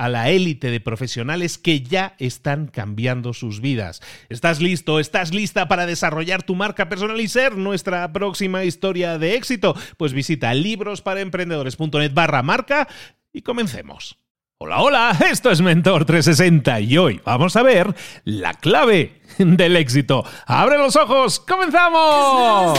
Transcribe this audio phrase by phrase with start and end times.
[0.00, 4.00] a la élite de profesionales que ya están cambiando sus vidas.
[4.30, 4.98] ¿Estás listo?
[4.98, 9.76] ¿Estás lista para desarrollar tu marca personal y ser nuestra próxima historia de éxito?
[9.98, 12.88] Pues visita librosparaemprendedores.net barra marca
[13.30, 14.16] y comencemos.
[14.56, 20.24] Hola, hola, esto es Mentor 360 y hoy vamos a ver la clave del éxito.
[20.46, 21.40] ¡Abre los ojos!
[21.40, 22.78] ¡Comenzamos!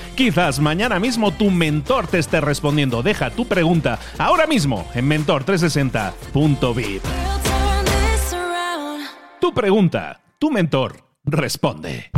[0.15, 3.03] quizás mañana mismo tu mentor te esté respondiendo.
[3.03, 7.01] Deja tu pregunta ahora mismo en mentor 360vip
[9.39, 12.11] Tu pregunta, tu mentor responde.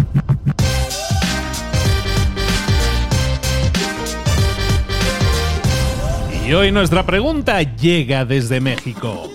[6.45, 9.29] Y hoy nuestra pregunta llega desde México.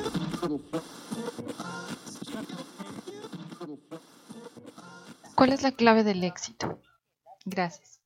[5.35, 6.81] ¿Cuál es la clave del éxito?
[7.47, 7.98] Gracias.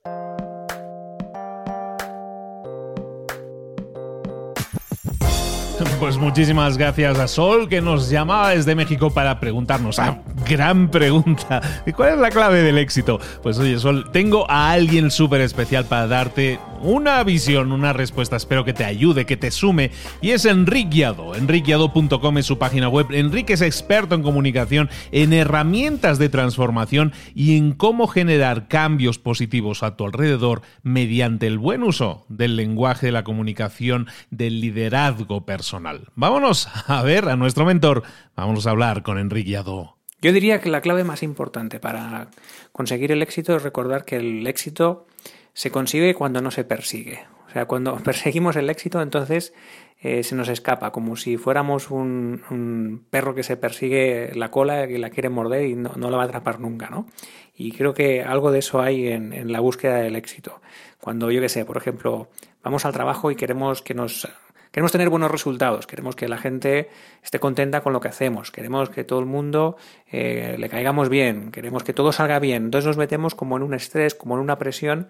[6.00, 9.98] Pues muchísimas gracias a Sol que nos llamaba desde México para preguntarnos.
[9.98, 11.60] Ah, gran pregunta.
[11.86, 13.20] ¿Y cuál es la clave del éxito?
[13.42, 18.36] Pues oye, Sol, tengo a alguien súper especial para darte una visión, una respuesta.
[18.36, 19.90] Espero que te ayude, que te sume.
[20.20, 21.34] Y es Enrique Guiado.
[21.34, 23.06] EnriqueGuiado.com es su página web.
[23.10, 29.82] Enrique es experto en comunicación, en herramientas de transformación y en cómo generar cambios positivos
[29.82, 36.08] a tu alrededor mediante el buen uso del lenguaje de la comunicación, del liderazgo personal.
[36.14, 38.02] Vámonos a ver a nuestro mentor.
[38.36, 39.96] Vamos a hablar con Enrique Guiado.
[40.22, 42.28] Yo diría que la clave más importante para
[42.70, 45.06] conseguir el éxito es recordar que el éxito
[45.52, 47.20] se consigue cuando no se persigue.
[47.48, 49.52] O sea, cuando perseguimos el éxito, entonces
[50.00, 54.98] eh, se nos escapa, como si fuéramos un, perro que se persigue la cola, que
[54.98, 57.06] la quiere morder y no, la va a atrapar nunca, ¿no?
[57.54, 60.60] Y creo que algo de eso hay en, en la búsqueda del éxito.
[61.00, 62.28] Cuando, yo qué sé, por ejemplo,
[62.62, 64.28] vamos al trabajo y queremos que nos
[64.72, 66.88] Queremos tener buenos resultados, queremos que la gente
[67.22, 69.76] esté contenta con lo que hacemos, queremos que todo el mundo
[70.10, 72.64] eh, le caigamos bien, queremos que todo salga bien.
[72.64, 75.08] Entonces nos metemos como en un estrés, como en una presión,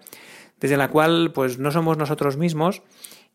[0.59, 2.81] desde la cual pues no somos nosotros mismos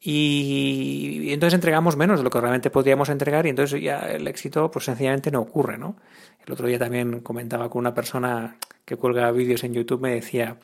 [0.00, 4.70] y, entonces entregamos menos de lo que realmente podríamos entregar y entonces ya el éxito
[4.70, 5.96] pues sencillamente no ocurre, ¿no?
[6.46, 10.56] El otro día también comentaba con una persona que cuelga vídeos en YouTube, me decía,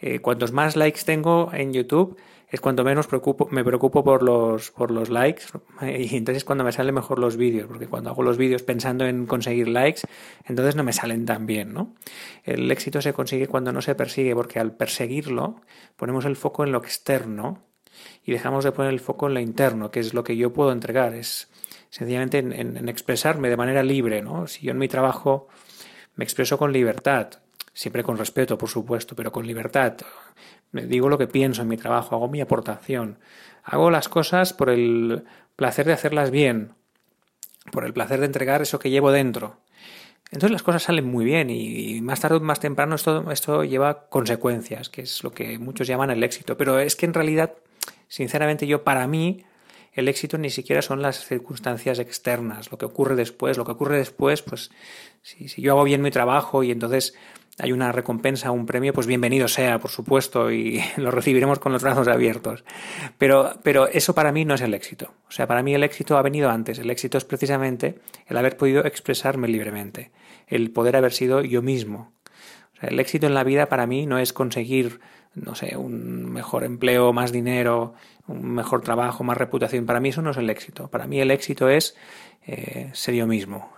[0.00, 2.16] eh, cuantos más likes tengo en YouTube,
[2.50, 5.44] es cuando menos preocupo, me preocupo por los, por los likes
[5.82, 9.26] y entonces cuando me salen mejor los vídeos, porque cuando hago los vídeos pensando en
[9.26, 10.02] conseguir likes,
[10.46, 11.94] entonces no me salen tan bien, ¿no?
[12.44, 15.60] El éxito se consigue cuando no se persigue, porque al perseguirlo
[15.96, 17.64] ponemos el foco en lo externo
[18.24, 20.72] y dejamos de poner el foco en lo interno, que es lo que yo puedo
[20.72, 21.50] entregar, es
[21.90, 24.46] sencillamente en, en expresarme de manera libre, ¿no?
[24.46, 25.48] Si yo en mi trabajo
[26.14, 27.30] me expreso con libertad,
[27.78, 29.96] siempre con respeto, por supuesto, pero con libertad.
[30.72, 33.18] Digo lo que pienso en mi trabajo, hago mi aportación.
[33.64, 35.24] Hago las cosas por el
[35.56, 36.72] placer de hacerlas bien,
[37.72, 39.56] por el placer de entregar eso que llevo dentro.
[40.30, 44.08] Entonces las cosas salen muy bien y más tarde o más temprano esto, esto lleva
[44.08, 46.56] consecuencias, que es lo que muchos llaman el éxito.
[46.58, 47.54] Pero es que en realidad,
[48.08, 49.44] sinceramente yo para mí,
[49.98, 53.58] el éxito ni siquiera son las circunstancias externas, lo que ocurre después.
[53.58, 54.70] Lo que ocurre después, pues
[55.22, 57.14] si, yo hago bien mi trabajo y entonces
[57.58, 61.82] hay una recompensa, un premio, pues bienvenido sea, por supuesto, y lo recibiremos con los
[61.82, 62.62] brazos abiertos.
[63.18, 65.14] Pero, pero eso para mí no es el éxito.
[65.28, 66.78] O sea, para mí el éxito ha venido antes.
[66.78, 67.98] El éxito es precisamente
[68.28, 70.12] el haber podido expresarme libremente,
[70.46, 72.12] el poder haber sido yo mismo.
[72.76, 75.00] O sea, el éxito en la vida para mí no es conseguir,
[75.34, 77.94] no sé, un mejor empleo, más dinero,
[78.28, 79.86] un mejor trabajo, más reputación.
[79.86, 80.88] Para mí eso no es el éxito.
[80.88, 81.96] Para mí el éxito es
[82.46, 83.72] eh, ser yo mismo,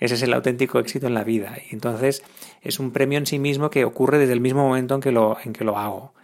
[0.00, 1.56] ese es el auténtico éxito en la vida.
[1.70, 2.22] Y entonces
[2.62, 5.36] es un premio en sí mismo que ocurre desde el mismo momento en que lo,
[5.44, 6.14] en que lo hago.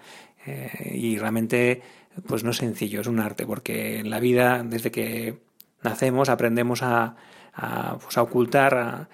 [0.47, 1.83] Eh, y realmente,
[2.27, 5.39] pues no es sencillo, es un arte, porque en la vida, desde que
[5.83, 7.17] nacemos, aprendemos a,
[7.55, 9.09] a, pues ocultar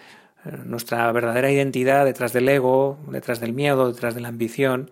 [0.65, 4.91] nuestra verdadera identidad detrás del ego, detrás del miedo, detrás de la ambición.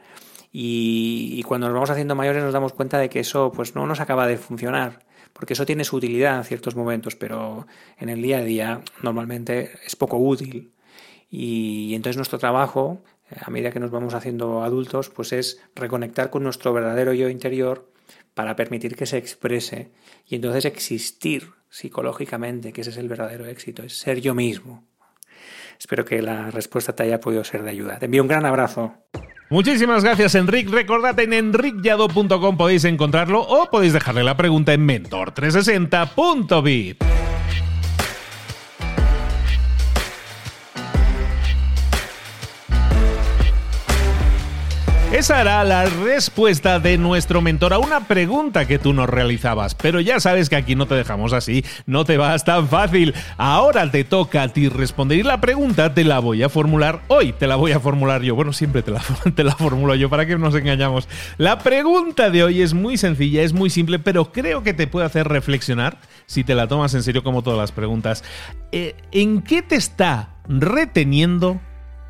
[0.56, 3.88] Y, y, cuando nos vamos haciendo mayores nos damos cuenta de que eso pues no
[3.88, 5.00] nos acaba de funcionar
[5.34, 7.66] porque eso tiene su utilidad en ciertos momentos, pero
[7.98, 10.72] en el día a día normalmente es poco útil.
[11.28, 13.02] Y entonces nuestro trabajo,
[13.44, 17.90] a medida que nos vamos haciendo adultos, pues es reconectar con nuestro verdadero yo interior
[18.34, 19.90] para permitir que se exprese
[20.26, 24.86] y entonces existir psicológicamente, que ese es el verdadero éxito, es ser yo mismo.
[25.80, 27.98] Espero que la respuesta te haya podido ser de ayuda.
[27.98, 28.94] Te envío un gran abrazo.
[29.50, 30.70] Muchísimas gracias, Enric.
[30.70, 37.13] Recordad en enricyado.com podéis encontrarlo o podéis dejarle la pregunta en mentor360.vip.
[45.14, 49.76] Esa era la respuesta de nuestro mentor a una pregunta que tú nos realizabas.
[49.76, 53.14] Pero ya sabes que aquí no te dejamos así, no te vas tan fácil.
[53.37, 57.32] Ahora te toca a ti responder y la pregunta te la voy a formular hoy,
[57.32, 58.34] te la voy a formular yo.
[58.34, 59.00] Bueno, siempre te la,
[59.56, 61.08] formulo yo, para que nos engañamos.
[61.38, 65.06] La pregunta de hoy es muy sencilla, es muy simple, pero creo que te puede
[65.06, 65.96] hacer reflexionar
[66.26, 68.25] si te la tomas en serio como todas las preguntas.
[68.72, 71.61] Eh, ¿En qué te está reteniendo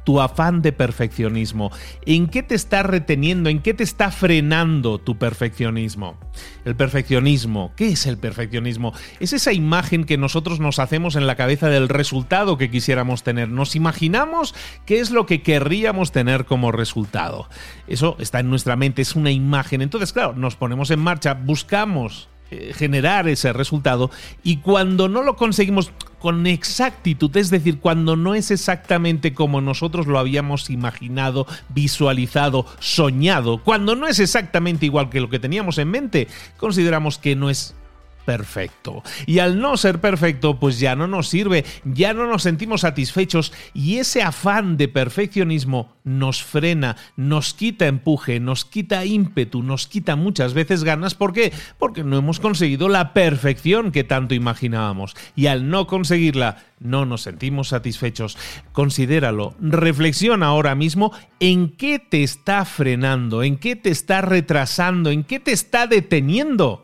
[0.04, 1.70] tu afán de perfeccionismo?
[2.06, 3.50] ¿En qué te está reteniendo?
[3.50, 6.18] ¿En qué te está frenando tu perfeccionismo?
[6.64, 8.92] El perfeccionismo, ¿qué es el perfeccionismo?
[9.20, 13.48] Es esa imagen que nosotros nos hacemos en la cabeza del resultado que quisiéramos tener.
[13.48, 14.54] Nos imaginamos
[14.86, 17.48] qué es lo que querríamos tener como resultado.
[17.86, 19.82] Eso está en nuestra mente, es una imagen.
[19.82, 22.28] Entonces, claro, nos ponemos en marcha, buscamos
[22.74, 24.10] generar ese resultado
[24.42, 30.06] y cuando no lo conseguimos con exactitud, es decir, cuando no es exactamente como nosotros
[30.06, 35.90] lo habíamos imaginado, visualizado, soñado, cuando no es exactamente igual que lo que teníamos en
[35.90, 37.74] mente, consideramos que no es
[38.24, 39.02] perfecto.
[39.26, 43.52] Y al no ser perfecto, pues ya no nos sirve, ya no nos sentimos satisfechos
[43.72, 50.16] y ese afán de perfeccionismo nos frena, nos quita empuje, nos quita ímpetu, nos quita
[50.16, 51.14] muchas veces ganas.
[51.14, 51.52] ¿Por qué?
[51.78, 55.16] Porque no hemos conseguido la perfección que tanto imaginábamos.
[55.34, 58.36] Y al no conseguirla, no nos sentimos satisfechos.
[58.72, 65.24] Considéralo, reflexiona ahora mismo en qué te está frenando, en qué te está retrasando, en
[65.24, 66.83] qué te está deteniendo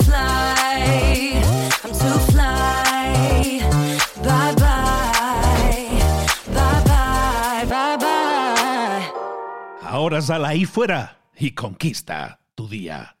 [10.11, 13.20] Ahora sal ahí fuera y conquista tu día.